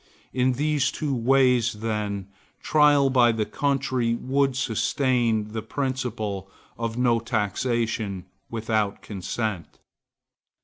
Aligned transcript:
In 0.33 0.53
these 0.53 0.91
two 0.91 1.13
ways, 1.13 1.73
then, 1.73 2.27
trial 2.59 3.11
by 3.11 3.31
the 3.31 3.45
country 3.45 4.15
would 4.15 4.55
sustain 4.57 5.49
the 5.49 5.61
principle 5.61 6.49
of 6.75 6.97
no 6.97 7.19
taxation 7.19 8.25
without 8.49 9.03
consent. 9.03 9.77